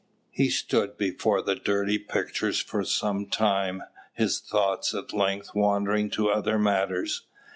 [0.31, 3.83] He stood before the dirty pictures for some time,
[4.15, 7.27] his thoughts at length wandering to other matters.